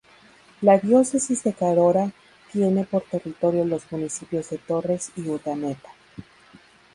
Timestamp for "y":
5.15-5.29